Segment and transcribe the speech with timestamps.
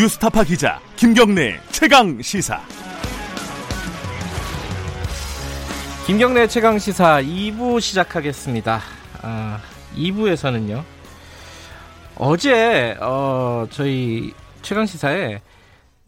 [0.00, 2.58] 뉴스타파 기자 김경래 최강 시사.
[6.06, 8.80] 김경래 최강 시사 2부 시작하겠습니다.
[9.20, 9.60] 아,
[9.94, 10.82] 2부에서는요.
[12.16, 14.32] 어제 어, 저희
[14.62, 15.42] 최강 시사에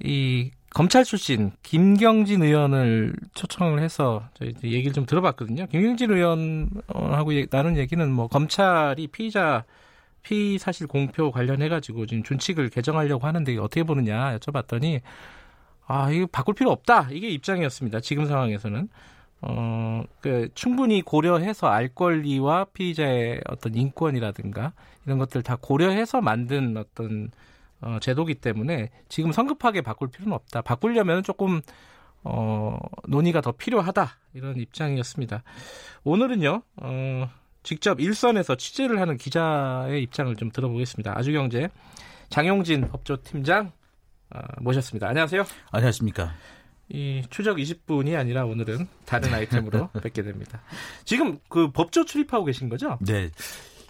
[0.02, 5.66] 이 검찰 출신 김경진 의원을 초청을 해서 저희 얘기를 좀 들어봤거든요.
[5.66, 9.64] 김경진 의원하고 나눈 얘기는 뭐 검찰이 피의자
[10.22, 15.00] 피의 사실 공표 관련해 가지고 지금 준칙을 개정하려고 하는데 어떻게 보느냐 여쭤봤더니
[15.86, 18.00] 아 이거 바꿀 필요 없다 이게 입장이었습니다.
[18.00, 18.88] 지금 상황에서는
[19.42, 24.72] 어, 그 충분히 고려해서 알 권리와 피의자의 어떤 인권이라든가
[25.04, 27.30] 이런 것들 다 고려해서 만든 어떤
[27.80, 30.62] 어, 제도기 때문에 지금 성급하게 바꿀 필요는 없다.
[30.62, 31.60] 바꾸려면 조금
[32.22, 35.42] 어, 논의가 더 필요하다 이런 입장이었습니다.
[36.04, 36.62] 오늘은요.
[36.76, 37.30] 어,
[37.62, 41.16] 직접 일선에서 취재를 하는 기자의 입장을 좀 들어보겠습니다.
[41.16, 41.68] 아주경제
[42.28, 43.72] 장용진 법조팀장
[44.34, 45.08] 어, 모셨습니다.
[45.08, 45.44] 안녕하세요.
[45.70, 46.34] 안녕하십니까.
[46.88, 50.62] 이 추적 20분이 아니라 오늘은 다른 아이템으로 뵙게 됩니다.
[51.04, 52.98] 지금 그 법조 출입하고 계신 거죠?
[53.00, 53.30] 네.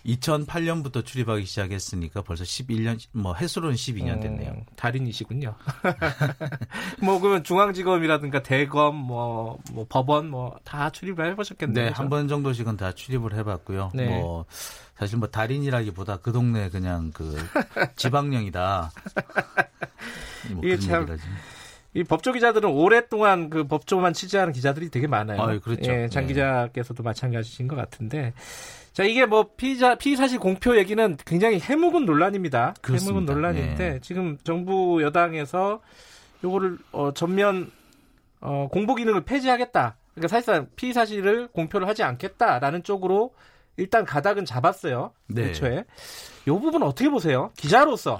[0.06, 4.50] 2008년부터 출입하기 시작했으니까 벌써 11년, 뭐 해수로는 12년 됐네요.
[4.53, 5.55] 어, 달인이시군요.
[7.03, 11.86] 뭐 그러면 중앙지검이라든가 대검, 뭐, 뭐 법원, 뭐 다 출입을 해보셨겠네요.
[11.86, 13.91] 네, 한 번 정도씩은 다 출입을 해봤고요.
[13.94, 14.06] 네.
[14.06, 14.44] 뭐
[14.98, 17.37] 사실 뭐 달인이라기보다 그 동네 그냥 그
[17.97, 18.91] 지방령이다.
[20.53, 21.06] 뭐 이게 참.
[21.95, 25.41] 이 법조 기자들은 오랫동안 그 법조만 취재하는 기자들이 되게 많아요.
[25.41, 25.93] 아, 그렇죠.
[25.93, 26.29] 예, 장 네.
[26.29, 28.33] 기자께서도 마찬가지신 것 같은데
[28.93, 32.75] 자, 이게 뭐 피의자 피의 사실 공표 얘기는 굉장히 해묵은 논란입니다.
[32.83, 33.21] 그렇습니다.
[33.21, 34.01] 해묵은 논란인데 네.
[34.01, 35.81] 지금 정부 여당에서
[36.45, 37.71] 요거를 어, 전면
[38.41, 39.97] 어, 공보 기능을 폐지하겠다.
[40.15, 43.34] 그러니까 사실상 피의 사실을 공표를 하지 않겠다라는 쪽으로
[43.79, 45.12] 일단 가닥은 잡았어요.
[45.29, 45.51] 네.
[45.51, 45.84] 애초에.
[46.49, 47.51] 요 부분 어떻게 보세요?
[47.56, 48.19] 기자로서.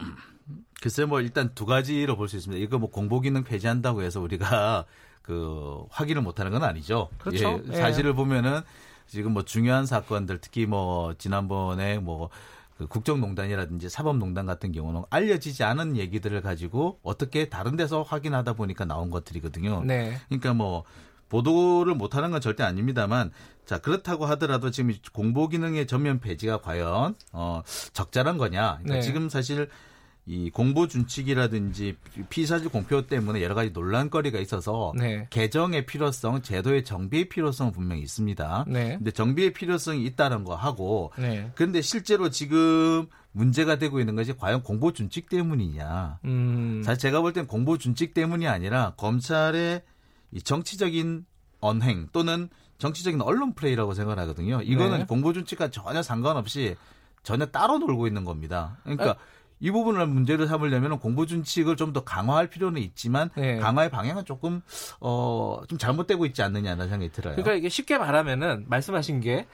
[0.83, 2.63] 글쎄 뭐 일단 두 가지로 볼 수 있습니다.
[2.63, 4.85] 이거 뭐 공보 기능 폐지한다고 해서 우리가
[5.23, 7.09] 그 확인을 못 하는 건 아니죠.
[7.19, 7.63] 그렇죠.
[7.71, 8.15] 예, 사실을 예.
[8.15, 8.61] 보면은
[9.07, 12.31] 지금 뭐 중요한 사건들 특히 뭐 지난번에 뭐
[12.83, 19.11] 그 국정농단이라든지 사법농단 같은 경우는 알려지지 않은 얘기들을 가지고 어떻게 다른 데서 확인하다 보니까 나온
[19.11, 19.85] 것들이거든요.
[19.85, 20.19] 네.
[20.29, 20.85] 그러니까 뭐
[21.29, 23.31] 보도를 못하는 건 절대 아닙니다만
[23.65, 27.63] 자 그렇다고 하더라도 지금 공보 기능의 전면 폐지가 과연 어
[27.93, 28.79] 적절한 거냐?
[28.83, 29.01] 그러니까 네.
[29.03, 29.69] 지금 사실
[30.25, 31.97] 이 공보 준칙이라든지
[32.31, 35.27] 피사실 공표 때문에 여러 가지 논란거리가 있어서 네.
[35.31, 38.67] 개정의 필요성, 제도의 정비의 필요성은 분명히 있습니다.
[38.69, 38.97] 네.
[38.99, 41.51] 근데 정비의 필요성이 있다는 거 하고 네.
[41.57, 46.21] 그런데 실제로 지금 문제가 되고 있는 것이 과연 공보 준칙 때문이냐.
[46.25, 46.83] 음.
[46.85, 49.83] 사실 제가 볼 땐 공보 준칙 때문이 아니라 검찰의
[50.31, 51.25] 이 정치적인
[51.61, 54.63] 언행 또는 정치적인 언론 플레이라고 생각하거든요.
[54.63, 55.07] 이거는 네.
[55.07, 56.77] 공보 준칙과 전혀 상관없이
[57.25, 58.79] 전혀 따로 놀고 있는 겁니다.
[58.83, 59.17] 그러니까 아,
[59.63, 63.57] 이 부분을 문제를 삼으려면 공보 준칙을 좀 더 강화할 필요는 있지만 네.
[63.59, 64.61] 강화의 방향은 조금
[65.01, 67.35] 어 좀 잘못되고 있지 않느냐는 생각이 들어요.
[67.37, 69.47] 그러니까 이게 쉽게 말하면은 말씀하신 게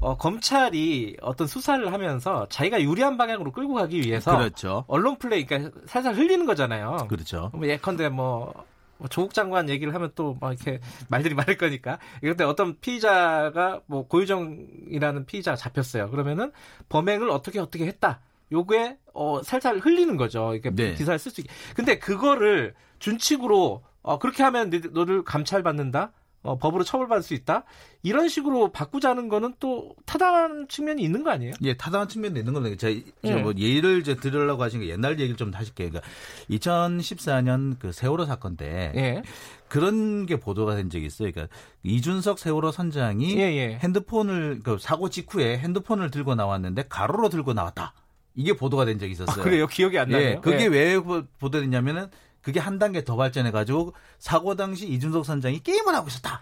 [0.00, 4.84] 어, 검찰이 어떤 수사를 하면서 자기가 유리한 방향으로 끌고 가기 위해서 그렇죠.
[4.88, 7.06] 언론 플레이 그러니까 살살 흘리는 거잖아요.
[7.08, 7.50] 그렇죠.
[7.52, 8.52] 뭐 예컨대 뭐,
[8.98, 11.98] 뭐 조국 장관 얘기를 하면 또 막 이렇게 말들이 많을 거니까.
[12.20, 16.10] 그런데 어떤 피의자가 뭐 고유정이라는 피의자가 잡혔어요.
[16.10, 16.52] 그러면은
[16.88, 18.20] 범행을 어떻게 어떻게 했다.
[18.52, 20.54] 요게 어 살살 흘리는 거죠.
[20.54, 20.94] 이렇게 네.
[20.94, 21.52] 기사를 쓸 수 있게.
[21.74, 26.12] 근데 그거를 준칙으로 어 그렇게 하면 너를 감찰받는다.
[26.42, 27.64] 어, 법으로 처벌받을 수 있다.
[28.02, 31.52] 이런 식으로 바꾸자는 거는 또 타당한 측면이 있는 거 아니에요?
[31.62, 33.34] 예, 타당한 측면도 있는 건데 제가 예.
[33.34, 35.90] 뭐 예를 이제 들으려고 하신 게 옛날 얘기를 좀 하실게요.
[35.90, 36.08] 그러니까
[36.50, 39.22] 2014년 그 세월호 사건 때 예.
[39.68, 41.30] 그런 게 보도가 된 적이 있어요.
[41.32, 43.78] 그러니까 이준석 세월호 선장이 예, 예.
[43.82, 47.94] 핸드폰을 그 사고 직후에 핸드폰을 들고 나왔는데 가로로 들고 나왔다.
[48.38, 49.40] 이게 보도가 된 적이 있었어요.
[49.40, 49.66] 아, 그래요?
[49.66, 50.22] 기억이 안 나요.
[50.22, 50.66] 예, 그게 네.
[50.68, 51.00] 왜
[51.40, 52.08] 보도됐냐면은
[52.40, 56.40] 그게 한 단계 더 발전해 가지고 사고 당시 이준석 선장이 게임을 하고 있었다.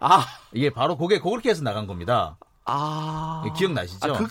[0.00, 2.36] 아, 이게 바로 그게 그렇게 해서 나간 겁니다.
[2.66, 4.12] 아, 예, 기억나시죠?
[4.14, 4.26] 아, 그,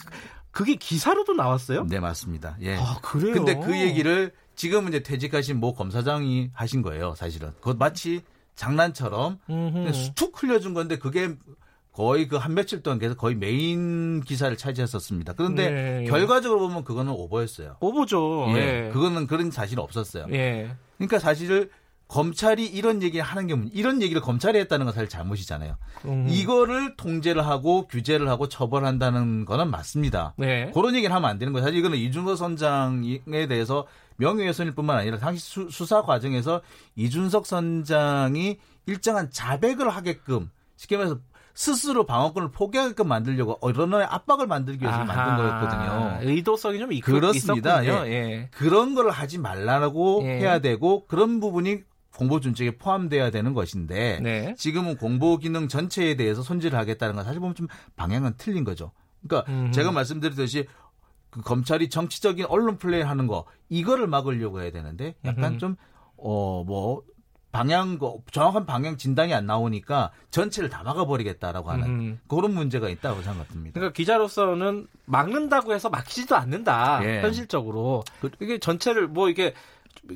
[0.52, 1.86] 그게 기사로도 나왔어요?
[1.86, 2.58] 네, 맞습니다.
[2.62, 2.78] 예.
[2.78, 3.34] 아, 그래요?
[3.34, 7.50] 근데 그 얘기를 지금 이제 퇴직하신 모 검사장이 하신 거예요, 사실은.
[7.56, 8.22] 그것 마치
[8.54, 9.40] 장난처럼
[10.14, 11.36] 툭 흘려준 건데 그게
[12.00, 15.34] 거의 그 한 며칠 동안 계속 거의 메인 기사를 차지했었습니다.
[15.34, 17.76] 그런데 네, 결과적으로 보면 그거는 오버였어요.
[17.82, 18.46] 오버죠.
[18.56, 18.90] 예, 예.
[18.94, 20.28] 그거는 그런 사실은 없었어요.
[20.32, 20.72] 예.
[20.96, 21.70] 그러니까 사실을
[22.08, 25.76] 검찰이 이런 얘기를 하는 게 이런 얘기를 검찰이 했다는 건 사실 잘못이잖아요.
[26.06, 26.26] 음.
[26.30, 30.34] 이거를 통제를 하고 규제를 하고 처벌한다는 거는 맞습니다.
[30.38, 30.72] 네.
[30.74, 31.66] 그런 얘기를 하면 안 되는 거예요.
[31.66, 33.86] 사실 이거는 이준석 선장에 대해서
[34.16, 36.62] 명예훼손일 뿐만 아니라 당시 수, 수사 과정에서
[36.96, 41.20] 이준석 선장이 일정한 자백을 하게끔 쉽게 말해서
[41.60, 46.32] 스스로 방어권을 포기하게끔 만들려고 언론의 압박을 만들기 위해서 아하, 만든 거였거든요.
[46.32, 47.84] 의도성이 좀 있, 그렇습니다.
[47.84, 47.90] 예.
[48.10, 48.50] 예.
[48.52, 50.40] 그런 걸 하지 말라고 예.
[50.40, 51.82] 해야 되고 그런 부분이
[52.16, 54.56] 공보 준칙에 포함돼야 되는 것인데 네.
[54.58, 57.68] 지금은 공보 기능 전체에 대해서 손질을 하겠다는 건 사실 보면 좀
[57.98, 58.94] 방향은 틀린 거죠.
[59.22, 59.74] 그러니까 음.
[59.74, 60.66] 제가 말씀드렸듯이
[61.30, 65.76] 그 검찰이 정치적인 언론 플레이 하는 거 이거를 막으려고 해야 되는데 약간 좀
[66.22, 67.02] 어 뭐
[67.52, 67.98] 방향
[68.32, 72.20] 정확한 방향 진단이 안 나오니까 전체를 다 막아버리겠다라고 하는 음.
[72.28, 73.74] 그런 문제가 있다고 생각합니다.
[73.74, 77.02] 그러니까 기자로서는 막는다고 해서 막히지도 않는다.
[77.04, 77.22] 예.
[77.22, 79.54] 현실적으로 그, 이게 전체를 뭐 이게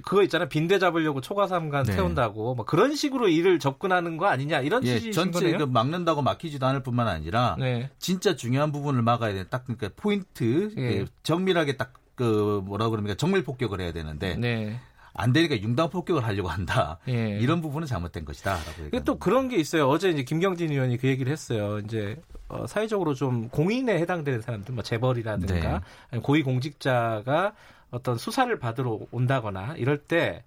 [0.04, 0.48] 그거 있잖아요.
[0.48, 1.96] 빈대 잡으려고 초과삼간 네.
[1.96, 5.58] 태운다고 뭐 그런 식으로 일을 접근하는 거 아니냐 이런 예, 취지인 전체 거네요.
[5.58, 7.90] 그 막는다고 막히지도 않을 뿐만 아니라 네.
[8.00, 9.44] 진짜 중요한 부분을 막아야 돼.
[9.46, 11.00] 딱 그러니까 포인트 예.
[11.00, 14.80] 그 정밀하게 딱 그 뭐라 그럽니까 정밀 폭격을 해야 되는데 네.
[15.14, 16.98] 안 되니까 융당 폭격을 하려고 한다.
[17.08, 17.38] 예.
[17.40, 19.00] 이런 부분은 잘못된 것이다라고.
[19.06, 19.88] 또 그런 게 있어요.
[19.88, 21.80] 어제 이제 김경진 의원이 그 얘기를 했어요.
[21.80, 22.18] 이제
[22.48, 25.82] 어, 사회적으로 좀 공인에 해당되는 사람들, 뭐 재벌이라든가
[26.12, 26.20] 네.
[26.20, 27.54] 고위 공직자가
[27.92, 30.44] 어떤 수사를 받으러 온다거나 이럴 때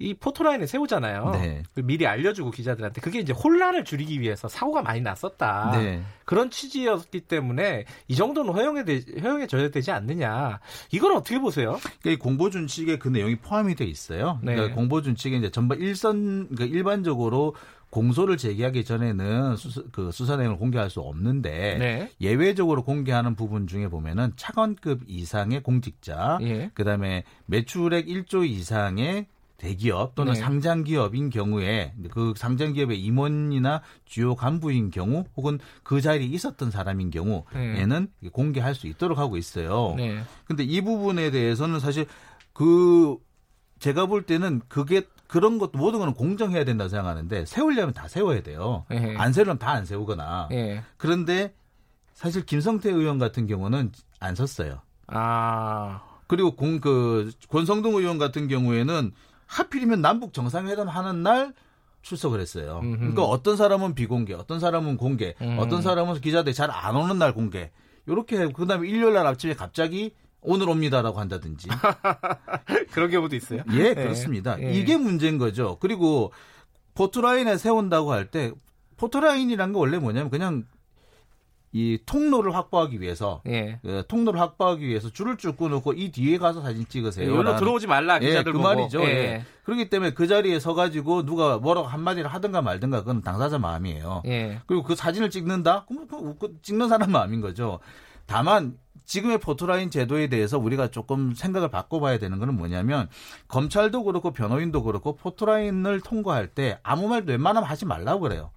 [0.00, 1.30] 이 포토라인을 세우잖아요.
[1.32, 1.62] 네.
[1.74, 5.72] 미리 알려주고 기자들한테 그게 이제 혼란을 줄이기 위해서 사고가 많이 났었다.
[5.74, 6.02] 네.
[6.24, 8.84] 그런 취지였기 때문에 이 정도는 허용해
[9.22, 10.58] 허용해줘야 되지 않느냐.
[10.90, 11.78] 이건 어떻게 보세요?
[12.00, 14.38] 그러니까 공보 준칙에 그 내용이 포함이 돼 있어요.
[14.42, 14.54] 네.
[14.54, 17.54] 그러니까 공보 준칙에 이제 전반 일선 그러니까 일반적으로
[17.90, 22.10] 공소를 제기하기 전에는 수사, 그 수사 내용을 공개할 수 없는데 네.
[22.20, 26.70] 예외적으로 공개하는 부분 중에 보면은 차관급 이상의 공직자, 예.
[26.72, 29.26] 그다음에 매출액 1조 이상의
[29.60, 30.40] 대기업 또는 네.
[30.40, 37.10] 상장 기업인 경우에 그 상장 기업의 임원이나 주요 간부인 경우 혹은 그 자리에 있었던 사람인
[37.10, 38.28] 경우에는 네.
[38.30, 39.94] 공개할 수 있도록 하고 있어요.
[39.98, 40.22] 네.
[40.46, 42.06] 근데 이 부분에 대해서는 사실
[42.54, 43.18] 그
[43.80, 48.86] 제가 볼 때는 그게 그런 것도 모든 거는 공정해야 된다고 생각하는데 세우려면 다 세워야 돼요.
[48.90, 49.14] 예.
[49.16, 50.48] 안 세우려면 다 안 세우거나.
[50.52, 50.82] 예.
[50.96, 51.54] 그런데
[52.14, 54.80] 사실 김성태 의원 같은 경우는 안 섰어요.
[55.06, 56.02] 아.
[56.26, 59.12] 그리고 공, 그, 권성동 의원 같은 경우에는
[59.54, 61.52] 하필이면 남북 정상회담 하는 날
[62.02, 62.80] 출석을 했어요.
[62.82, 62.96] 음흠.
[62.98, 65.58] 그러니까 어떤 사람은 비공개, 어떤 사람은 공개, 음.
[65.58, 67.70] 어떤 사람은 기자들 잘 안 오는 날 공개.
[68.08, 71.68] 요렇게 그다음에 일요일 날 아침에 갑자기 오늘 옵니다라고 한다든지.
[72.92, 73.62] 그런 경우도 있어요?
[73.72, 73.94] 예, 네.
[73.94, 74.60] 그렇습니다.
[74.62, 74.72] 예.
[74.72, 75.76] 이게 문제인 거죠.
[75.80, 76.32] 그리고
[76.94, 78.52] 포트라인에 세운다고 할 때
[78.96, 80.64] 포트라인이란 게 원래 뭐냐면 그냥
[81.72, 83.78] 이 통로를 확보하기 위해서 예.
[83.82, 87.32] 그 통로를 확보하기 위해서 줄을 쭉 끊어놓고 이 뒤에 가서 사진 찍으세요.
[87.32, 88.62] 여기로 들어오지 말라 예, 기자들 예, 그 보고.
[88.64, 89.00] 말이죠.
[89.02, 89.06] 예.
[89.06, 89.44] 예.
[89.62, 94.22] 그렇기 때문에 그 자리에 서가지고 누가 뭐라고 한마디를 하든가 말든가 그건 당사자 마음이에요.
[94.26, 94.60] 예.
[94.66, 95.84] 그리고 그 사진을 찍는다?
[95.86, 97.78] 그럼 그, 그 찍는 사람 마음인 거죠.
[98.26, 103.08] 다만 지금의 포토라인 제도에 대해서 우리가 조금 생각을 바꿔봐야 되는 거는 뭐냐면
[103.48, 108.50] 검찰도 그렇고 변호인도 그렇고 포토라인을 통과할 때 아무 말도 웬만하면 하지 말라고 그래요.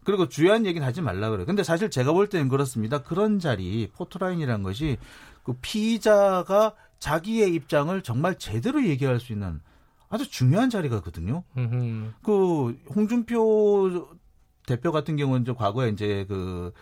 [0.00, 0.04] 네.
[0.04, 1.46] 그리고 주요한 얘기는 하지 말라 그래요.
[1.46, 3.02] 근데 사실 제가 볼 때는 그렇습니다.
[3.02, 4.96] 그런 자리 포토라인이라는 것이
[5.42, 9.60] 그 피의자가 자기의 입장을 정말 제대로 얘기할 수 있는
[10.08, 11.44] 아주 중요한 자리가거든요.
[12.22, 14.08] 그 홍준표
[14.66, 16.72] 대표 같은 경우는 저 과거에 이제 그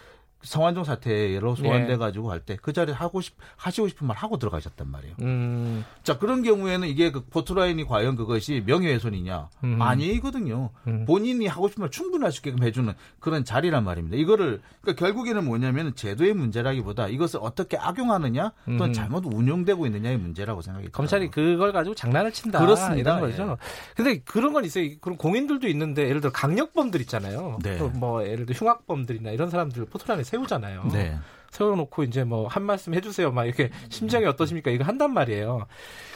[0.43, 2.31] 성완종 사태로 소환돼 가지고 예.
[2.31, 5.17] 할때 그 자리에 하고 싶 하시고 싶은 말 하고 들어가셨단 말이에요.
[5.23, 5.85] 음.
[6.05, 9.83] 자 그런 경우에는 이게 그 포트라인이 과연 그것이 명예훼손이냐 음.
[9.83, 10.71] 아니거든요.
[10.87, 11.05] 음.
[11.07, 14.17] 본인이 하고 싶은 말 충분히 할 수 있게끔 해주는 그런 자리란 말입니다.
[14.17, 18.93] 이거를 그러니까 결국에는 뭐냐면 제도의 문제라기보다 이것을 어떻게 악용하느냐 또는 음.
[18.93, 23.19] 잘못 운용되고 있느냐의 문제라고 생각이 검찰이 그걸 가지고 장난을 친다 그렇습니다.
[23.19, 23.57] 이런 거죠.
[23.61, 23.95] 예.
[23.97, 24.89] 근데 그런 건 있어요.
[25.01, 27.59] 그런 공인들도 있는데 예를 들어 강력범들 있잖아요.
[27.63, 27.79] 네.
[27.79, 30.89] 뭐 예를 들어 흉악범들이나 이런 사람들 포트라인에 세우잖아요.
[30.93, 31.19] 네.
[31.51, 33.33] 세워놓고 이제 뭐 한 말씀 해주세요.
[33.33, 34.71] 막 이렇게 심정이 어떠십니까?
[34.71, 35.67] 이거 한단 말이에요.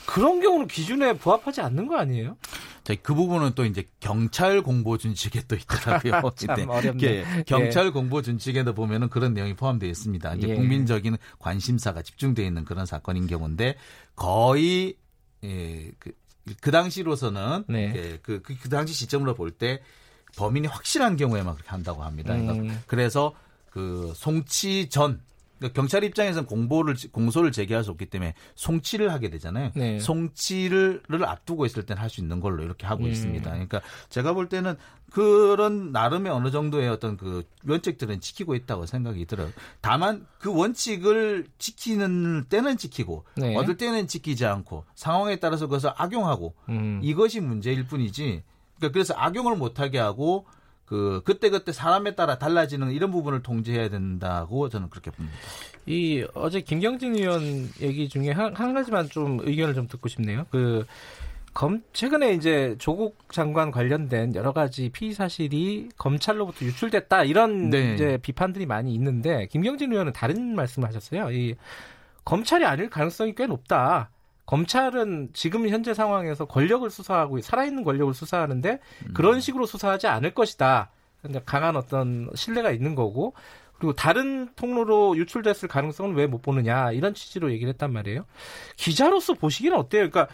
[0.06, 2.36] 그런 경우는 기준에 부합하지 않는 거 아니에요?
[2.84, 6.20] 자, 그 부분은 또 이제 경찰 공보 준칙에 또 있더라고요.
[6.36, 7.02] 참 어렵네.
[7.06, 7.90] 예, 경찰 예.
[7.90, 10.34] 공보 준칙에도 보면은 그런 내용이 포함되어 있습니다.
[10.34, 10.54] 이제 예.
[10.54, 13.76] 국민적인 관심사가 집중되어 있는 그런 사건인 경우인데
[14.16, 14.96] 거의
[15.44, 16.12] 예, 그,
[16.60, 17.92] 그 당시로서는 네.
[17.94, 19.80] 예, 그, 그, 그 당시 시점으로 볼 때
[20.36, 22.34] 범인이 확실한 경우에만 그렇게 한다고 합니다.
[22.34, 22.82] 그러니까 음.
[22.86, 23.34] 그래서
[23.72, 25.20] 그 송치 전
[25.58, 29.70] 그러니까 경찰 입장에서는 공보를 공소를 제기할 수 없기 때문에 송치를 하게 되잖아요.
[29.74, 30.00] 네.
[30.00, 33.10] 송치를 앞두고 있을 때는 할 수 있는 걸로 이렇게 하고 음.
[33.10, 33.48] 있습니다.
[33.48, 34.76] 그러니까 제가 볼 때는
[35.10, 39.50] 그런 나름의 어느 정도의 어떤 그 원칙들은 지키고 있다고 생각이 들어요.
[39.80, 43.54] 다만 그 원칙을 지키는 때는 지키고 네.
[43.56, 47.00] 어떨 때는 지키지 않고 상황에 따라서 그것을 악용하고 음.
[47.02, 48.42] 이것이 문제일 뿐이지.
[48.76, 50.44] 그러니까 그래서 악용을 못하게 하고
[50.92, 55.36] 그 그때 그때 사람에 따라 달라지는 이런 부분을 통제해야 된다고 저는 그렇게 봅니다.
[55.86, 60.46] 이 어제 김경진 의원 얘기 중에 한, 한 가지만 좀 의견을 좀 듣고 싶네요.
[60.50, 60.84] 그
[61.54, 67.94] 검 최근에 이제 조국 장관 관련된 여러 가지 피의 사실이 검찰로부터 유출됐다 이런 네.
[67.94, 71.30] 이제 비판들이 많이 있는데 김경진 의원은 다른 말씀하셨어요.
[71.30, 71.54] 이
[72.24, 74.10] 검찰이 아닐 가능성이 꽤 높다.
[74.46, 79.14] 검찰은 지금 현재 상황에서 권력을 수사하고 살아있는 권력을 수사하는데 음.
[79.14, 80.90] 그런 식으로 수사하지 않을 것이다.
[81.46, 83.34] 강한 어떤 신뢰가 있는 거고
[83.74, 88.24] 그리고 다른 통로로 유출됐을 가능성은 왜 못 보느냐 이런 취지로 얘기를 했단 말이에요.
[88.76, 90.08] 기자로서 보시기는 어때요?
[90.10, 90.28] 그러니까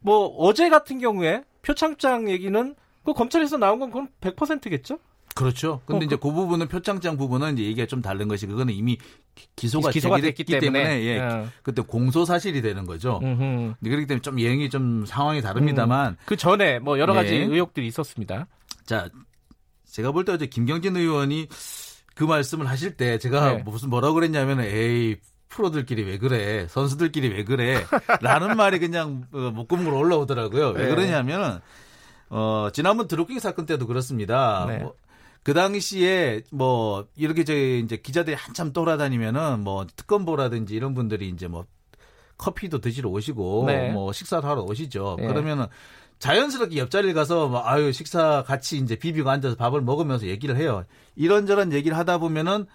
[0.00, 4.98] 뭐 어제 같은 경우에 표창장 얘기는 그 검찰에서 나온 건 그건 100%겠죠?
[5.34, 5.82] 그렇죠.
[5.84, 8.96] 근데 어, 이제 그, 그 부분은 표창장 부분은 이제 얘기가 좀 다른 것이 그거는 이미
[9.56, 11.46] 기소가, 기소가 됐기 때문에, 때문에 예, 예.
[11.62, 13.20] 그때 공소 사실이 되는 거죠.
[13.22, 13.74] 음흠.
[13.82, 17.44] 그렇기 때문에 좀 예행이 좀 상황이 다릅니다만 음, 그 전에 뭐 여러 가지 네.
[17.44, 18.46] 의혹들이 있었습니다.
[18.86, 19.08] 자,
[19.90, 21.48] 제가 볼 때 어제 김경진 의원이
[22.14, 23.62] 그 말씀을 하실 때 제가 네.
[23.64, 25.16] 무슨 뭐라고 그랬냐면 에이
[25.48, 27.84] 프로들끼리 왜 그래 선수들끼리 왜 그래
[28.20, 30.70] 라는 말이 그냥 어, 목구멍으로 올라오더라고요.
[30.70, 30.88] 왜 네.
[30.88, 31.60] 그러냐면
[32.28, 34.66] 어 지난번 드루킹 사건 때도 그렇습니다.
[34.68, 34.78] 네.
[34.78, 34.94] 뭐,
[35.44, 41.66] 그 당시에 뭐 이렇게 저희 이제 기자들이 한참 돌아다니면은 뭐 특검보라든지 이런 분들이 이제 뭐
[42.38, 43.92] 커피도 드시러 오시고 네.
[43.92, 45.16] 뭐 식사를 하러 오시죠.
[45.20, 45.26] 네.
[45.26, 45.66] 그러면은
[46.18, 50.84] 자연스럽게 옆자리를 가서 뭐 아유 식사 같이 이제 비비고 앉아서 밥을 먹으면서 얘기를 해요.
[51.14, 52.66] 이런저런 얘기를 하다 보면은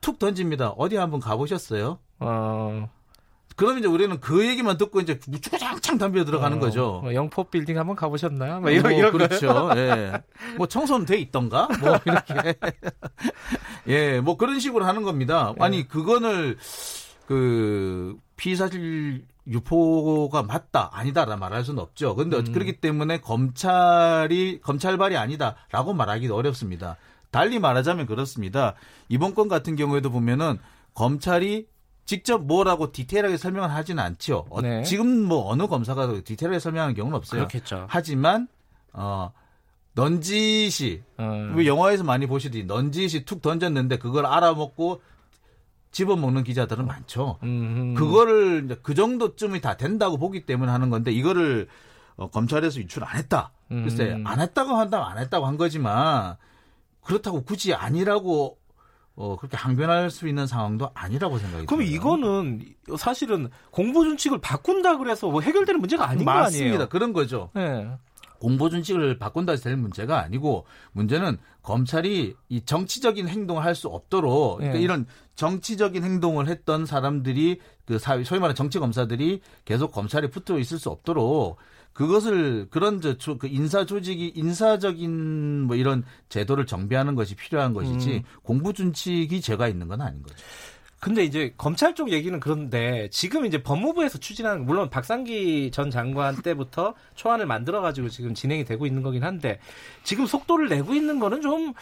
[0.00, 0.70] 툭 던집니다.
[0.70, 1.98] 어디 한번 가보셨어요?
[2.20, 2.88] 어.
[3.56, 7.00] 그럼 이제 우리는 그 얘기만 듣고 이제 무추장창 담배 들어가는 어, 거죠.
[7.02, 8.60] 뭐 영포 빌딩 한번 가보셨나요?
[8.60, 9.70] 뭐 이런, 뭐, 이런 그렇죠.
[9.76, 10.12] 예.
[10.58, 11.66] 뭐 청소는 돼 있던가?
[11.80, 12.54] 뭐 이렇게.
[13.88, 15.54] 예, 뭐 그런 식으로 하는 겁니다.
[15.58, 15.64] 예.
[15.64, 16.58] 아니 그거를
[17.26, 22.14] 그 피사실 유포가 맞다 아니다라 말할 수는 없죠.
[22.14, 22.52] 그런데 음.
[22.52, 26.96] 그렇기 때문에 검찰이 검찰발이 아니다라고 말하기도 어렵습니다.
[27.30, 28.74] 달리 말하자면 그렇습니다.
[29.08, 30.58] 이번 건 같은 경우에도 보면은
[30.94, 31.66] 검찰이
[32.06, 34.46] 직접 뭐라고 디테일하게 설명을 하지는 않죠.
[34.48, 34.82] 어, 네.
[34.84, 37.40] 지금 뭐 어느 검사가 디테일하게 설명하는 경우는 없어요.
[37.40, 37.86] 그렇겠죠.
[37.90, 38.48] 하지만
[38.92, 39.32] 어
[39.94, 41.54] 넌지시 음.
[41.56, 45.02] 왜 영화에서 많이 보시듯이 넌지시 툭 던졌는데 그걸 알아먹고
[45.90, 47.38] 집어먹는 기자들은 많죠.
[47.42, 51.66] 음 그거를 그 정도쯤이 다 된다고 보기 때문에 하는 건데 이거를
[52.14, 53.50] 어, 검찰에서 유출 안 했다.
[53.68, 54.26] 글쎄 음.
[54.26, 56.36] 안 했다고 한다면 안 했다고 한 거지만
[57.02, 58.58] 그렇다고 굳이 아니라고
[59.16, 61.94] 어, 그렇게 항변할 수 있는 상황도 아니라고 생각이 그럼 들어요.
[61.96, 62.62] 이거는
[62.98, 66.32] 사실은 공보준칙을 바꾼다 그래서 뭐 해결되는 문제가 아닌 맞습니다.
[66.40, 66.64] 거 아니에요?
[66.64, 66.88] 맞습니다.
[66.88, 67.50] 그런 거죠.
[67.54, 67.88] 네.
[68.38, 74.78] 공보준칙을 바꾼다 해서 될 문제가 아니고 문제는 검찰이 이 정치적인 행동을 할 수 없도록 그러니까
[74.78, 74.84] 네.
[74.84, 80.78] 이런 정치적인 행동을 했던 사람들이 그 사회 소위 말하는 정치 검사들이 계속 검찰에 붙어 있을
[80.78, 81.56] 수 없도록
[81.96, 88.22] 그것을 그런 저, 그 인사 조직이 인사적인 뭐 이런 제도를 정비하는 것이 필요한 것이지 음.
[88.42, 90.36] 공부 준칙이 죄가 있는 건 아닌 거죠.
[91.00, 96.94] 근데 이제 검찰 쪽 얘기는 그런데 지금 이제 법무부에서 추진하는 물론 박상기 전 장관 때부터
[97.14, 99.58] 초안을 만들어 가지고 지금 진행이 되고 있는 거긴 한데
[100.04, 101.72] 지금 속도를 내고 있는 거는 좀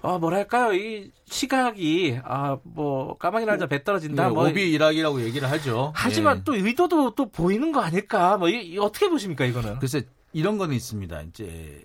[0.00, 4.28] 어, 뭐랄까요, 이 시각이, 아, 뭐, 까마귀 날자 배 떨어진다.
[4.28, 4.48] 네, 뭐.
[4.48, 5.92] 오비 일학이라고 얘기를 하죠.
[5.94, 6.42] 하지만 예.
[6.44, 8.36] 또 의도도 또 보이는 거 아닐까?
[8.36, 9.80] 뭐, 이, 이 어떻게 보십니까, 이거는?
[9.80, 11.20] 글쎄, 이런 거는 있습니다.
[11.22, 11.82] 이제,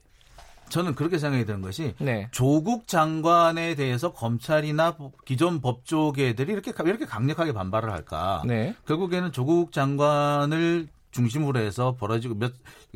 [0.69, 2.27] 저는 그렇게 생각이 드는 것이, 네.
[2.31, 8.43] 조국 장관에 대해서 검찰이나 기존 법조계들이 이렇게, 이렇게 강력하게 반발을 할까?
[8.45, 8.75] 네.
[8.85, 12.53] 결국에는 조국 장관을 중심으로 해서 벌어지고 몇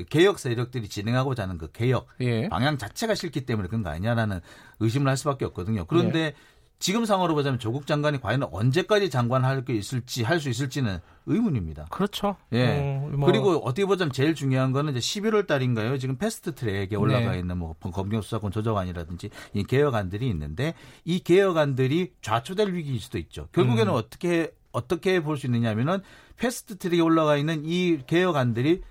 [0.10, 2.50] 개혁 세력들이 진행하고자 하는 그 개혁 예.
[2.50, 4.42] 방향 자체가 싫기 때문에 그런 거 아니냐라는
[4.80, 5.86] 의심을 할 수밖에 없거든요.
[5.86, 6.34] 그런데 예.
[6.80, 11.88] 지금 상황으로 보자면 조국 장관이 과연 언제까지 장관할 게 있을지 할 수 있을지는 의문입니다.
[11.90, 12.36] 그렇죠.
[12.54, 12.78] 예.
[12.80, 13.26] 어, 뭐.
[13.26, 15.98] 그리고 어떻게 보자면 제일 중요한 거는 이제 11월 달인가요?
[15.98, 17.40] 지금 패스트 트랙에 올라가 네.
[17.40, 23.48] 있는 뭐 검경 수사권 조정안이라든지 이 개혁안들이 있는데 이 개혁안들이 좌초될 위기일 수도 있죠.
[23.52, 23.98] 결국에는 음.
[23.98, 26.00] 어떻게 어떻게 볼 수 있느냐면은
[26.38, 28.82] fast track에 올라가 있는 이 개혁안들이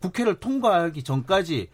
[0.00, 1.68] 국회를 통과하기 전까지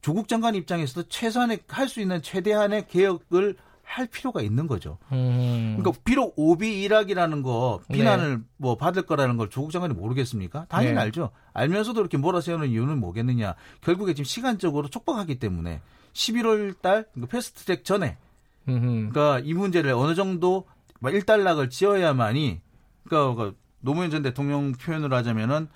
[0.00, 4.98] 조국 장관 입장에서도 최소한의 할 수 있는 최대한의 개혁을 할 필요가 있는 거죠.
[5.10, 5.76] 음.
[5.78, 8.44] 그러니까 비록 오비이락이라는 거 비난을 네.
[8.56, 10.66] 뭐 받을 거라는 걸 조국 장관이 모르겠습니까?
[10.68, 11.00] 당연히 네.
[11.00, 11.30] 알죠.
[11.52, 13.56] 알면서도 이렇게 몰아세우는 이유는 뭐겠느냐?
[13.80, 15.80] 결국에 지금 시간적으로 촉박하기 때문에
[16.12, 18.16] 11월 달 그러니까 패스트트랙 전에
[18.64, 20.66] 그러니까 이 문제를 어느 정도
[21.00, 22.60] 뭐 일단락을 지어야만이
[23.08, 25.68] 그러니까 노무현 전 대통령 표현을 하자면은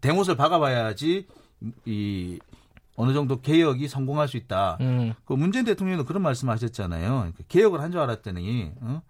[0.00, 1.26] 대못을 박아봐야지
[1.86, 2.38] 이
[2.96, 4.76] 어느 정도 개혁이 성공할 수 있다.
[4.80, 5.14] 음.
[5.24, 7.08] 그 문재인 대통령도 그런 말씀하셨잖아요.
[7.10, 9.02] 그러니까 개혁을 한 줄 알았더니 어?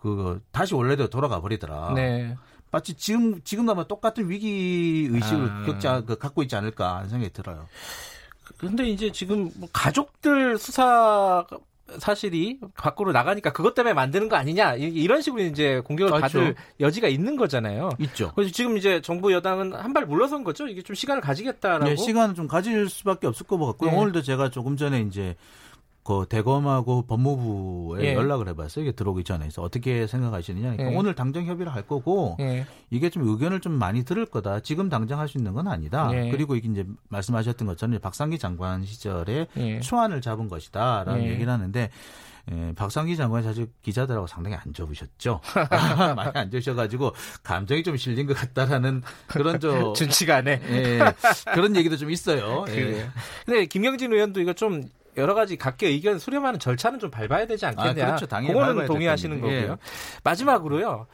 [0.00, 1.92] 그 다시 원래대로 돌아가 버리더라.
[1.94, 2.36] 네.
[2.70, 5.62] 마치 지금 지금 아마 똑같은 위기 의식을 아.
[5.64, 7.66] 겪자 그, 갖고 있지 않을까 하는 생각이 들어요.
[8.58, 11.44] 근데 이제 지금 뭐 가족들 수사
[11.98, 16.38] 사실이 밖으로 나가니까 그것 때문에 만드는 거 아니냐 이런 식으로 이제 공격을 그렇죠.
[16.38, 17.90] 받을 여지가 있는 거잖아요.
[18.00, 18.32] 있죠.
[18.34, 20.66] 그래서 지금 이제 정부 여당은 한 발 물러선 거죠.
[20.66, 21.84] 이게 좀 시간을 가지겠다라고.
[21.84, 23.90] 네, 시간을 좀 가질 수밖에 없을 것 같고요.
[23.92, 23.96] 네.
[23.96, 25.34] 오늘도 제가 조금 전에 이제
[26.06, 28.14] 그 대검하고 법무부에 예.
[28.14, 28.84] 연락을 해봤어요.
[28.84, 29.40] 이게 들어오기 전에.
[29.40, 30.70] 그래서 어떻게 생각하시느냐.
[30.72, 30.96] 그러니까 예.
[30.96, 32.64] 오늘 당장 협의를 할 거고 예.
[32.90, 34.60] 이게 좀 의견을 좀 많이 들을 거다.
[34.60, 36.08] 지금 당장 할 수 있는 건 아니다.
[36.12, 36.30] 예.
[36.30, 39.80] 그리고 이게 이제 말씀하셨던 것처럼 박상기 장관 시절에 예.
[39.80, 41.30] 초안을 잡은 것이다라는 예.
[41.30, 41.90] 얘기를 하는데
[42.52, 45.40] 예, 박상기 장관이 사실 기자들하고 상당히 안 좋으셨죠.
[46.14, 51.00] 많이 안 좋으셔가지고 감정이 좀 실린 것 같다라는 그런 저 준치간에 예,
[51.52, 52.64] 그런 얘기도 좀 있어요.
[52.68, 53.08] 예.
[53.44, 54.84] 근데 김경진 의원도 이거 좀
[55.16, 58.02] 여러 가지 각계 의견 수렴하는 절차는 좀 밟아야 되지 않겠냐.
[58.02, 58.26] 아, 그렇죠.
[58.26, 59.72] 당연히 그거는 동의하시는 거고요.
[59.72, 59.76] 예.
[60.24, 61.06] 마지막으로요.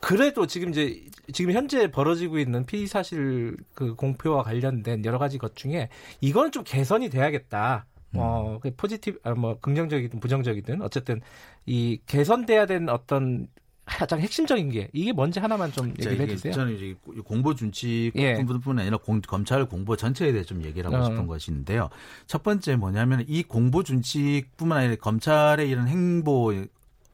[0.00, 1.02] 그래도 지금 이제
[1.32, 5.88] 지금 현재 벌어지고 있는 피의 사실 그 공표와 관련된 여러 가지 것 중에
[6.20, 7.86] 이거는 좀 개선이 돼야겠다.
[8.14, 8.20] 음.
[8.20, 11.20] 어, 그 포지티브, 아, 뭐, 긍정적이든 부정적이든, 어쨌든,
[11.66, 13.48] 이 개선돼야 되는 어떤
[13.88, 16.52] 가장 핵심적인 게 이게 뭔지 하나만 좀 얘기를 해주세요.
[16.52, 18.34] 저는 이제 공보 준칙 예.
[18.34, 21.04] 뿐만 아니라 공, 검찰 공보 전체에 대해 좀 얘기를 하고 어.
[21.04, 21.88] 싶은 것인데요.
[22.26, 26.52] 첫 번째 뭐냐면 이 공보 준칙뿐만 아니라 검찰의 이런 행보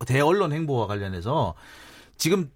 [0.07, 1.54] 대언론 행보와 관련해서
[2.16, 2.50] 지금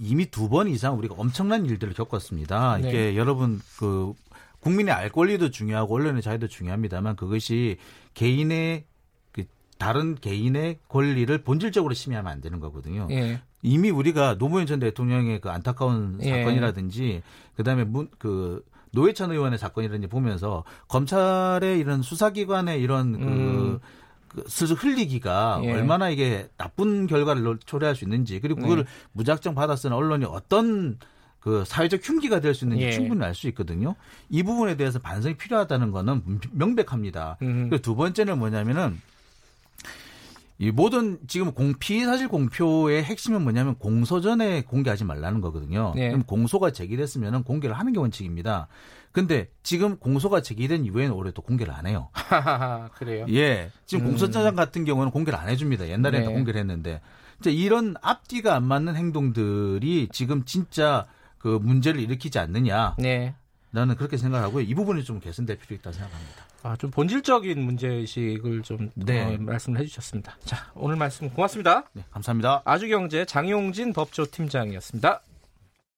[0.00, 2.78] 이미 두 번 이상 우리가 엄청난 일들을 겪었습니다.
[2.78, 3.16] 이게 네.
[3.16, 4.12] 여러분 그
[4.60, 7.76] 국민의 알 권리도 중요하고 언론의 자유도 중요합니다만 그것이
[8.14, 8.84] 개인의
[9.78, 13.06] 다른 개인의 권리를 본질적으로 침해하면 안 되는 거거든요.
[13.10, 13.40] 예.
[13.62, 16.30] 이미 우리가 노무현 전 대통령의 그 안타까운 예.
[16.30, 17.22] 사건이라든지
[17.56, 23.78] 그다음에 문, 그 노회찬 의원의 사건이라든지 보면서 검찰의 이런 수사기관의 이런 그 음.
[24.28, 25.72] 그 슬슬 흘리기가 예.
[25.72, 28.84] 얼마나 이게 나쁜 결과를 초래할 수 있는지 그리고 그걸 네.
[29.12, 30.98] 무작정 받아 쓰는 언론이 어떤
[31.40, 32.90] 그 사회적 흉기가 될 수 있는지 예.
[32.92, 33.94] 충분히 알 수 있거든요.
[34.28, 37.38] 이 부분에 대해서 반성이 필요하다는 거는 명백합니다.
[37.42, 37.68] 음.
[37.70, 39.00] 그리고 두 번째는 뭐냐면은
[40.60, 45.92] 이 모든 지금 공 피의 사실 공표의 핵심은 뭐냐면 공소 전에 공개하지 말라는 거거든요.
[45.94, 46.08] 네.
[46.08, 48.66] 그럼 공소가 제기됐으면 공개를 하는 게 원칙입니다.
[49.12, 52.10] 근데 지금 공소가 제기된 이후에는 올해 또 공개를 안 해요.
[52.94, 53.26] 그래요?
[53.30, 53.70] 예.
[53.86, 54.10] 지금 음.
[54.10, 55.88] 공소장 같은 경우는 공개를 안 해줍니다.
[55.88, 56.34] 옛날에는 네.
[56.34, 57.00] 공개를 했는데.
[57.40, 61.06] 이제 이런 앞뒤가 안 맞는 행동들이 지금 진짜
[61.38, 62.96] 그 문제를 일으키지 않느냐.
[62.98, 63.34] 네.
[63.70, 64.64] 나는 그렇게 생각하고요.
[64.64, 66.47] 이 부분이 좀 개선될 필요 있다고 생각합니다.
[66.62, 69.22] 아, 좀 본질적인 문제의식을 좀 네.
[69.22, 70.36] 어, 말씀을 해주셨습니다.
[70.44, 71.84] 자, 오늘 말씀 고맙습니다.
[71.92, 72.62] 네, 감사합니다.
[72.64, 75.20] 아주경제 장용진 법조팀장이었습니다.